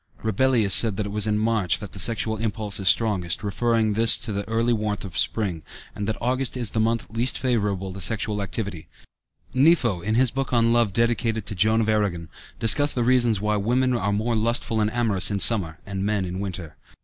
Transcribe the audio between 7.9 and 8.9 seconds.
to sexual activity (Pantagruel,